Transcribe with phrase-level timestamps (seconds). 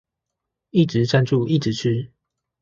[0.71, 2.11] 一直贊助一直吃